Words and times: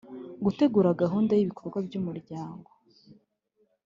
Gutegura 0.43 0.97
gahunda 1.01 1.31
y 1.33 1.41
ibikorwa 1.45 1.77
by 1.87 1.93
umuryango 1.99 2.69